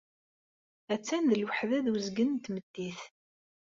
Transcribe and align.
Attan 0.93 1.23
d 1.31 1.33
lweḥda 1.41 1.79
d 1.85 1.87
uzgen 1.93 2.29
n 2.35 2.41
tmeddit. 2.43 2.99